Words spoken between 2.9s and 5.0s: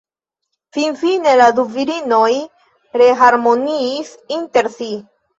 reharmoniis inter si.